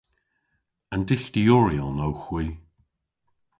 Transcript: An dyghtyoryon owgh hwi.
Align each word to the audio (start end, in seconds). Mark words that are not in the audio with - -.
An 0.93 1.01
dyghtyoryon 1.07 1.97
owgh 2.07 2.23
hwi. 2.27 2.45